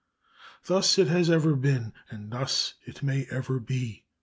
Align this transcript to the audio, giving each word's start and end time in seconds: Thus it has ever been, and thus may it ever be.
Thus 0.65 0.97
it 0.97 1.05
has 1.09 1.29
ever 1.29 1.55
been, 1.55 1.93
and 2.09 2.31
thus 2.31 2.73
may 3.03 3.19
it 3.19 3.27
ever 3.29 3.59
be. 3.59 4.03